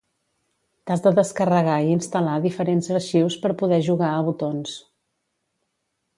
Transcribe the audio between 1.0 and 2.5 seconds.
de descarregar i instal·lar